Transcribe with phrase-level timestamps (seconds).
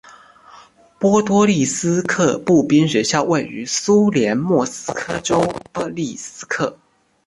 [0.97, 6.79] 波多利斯克步兵学校位于苏联莫斯科州波多利斯克。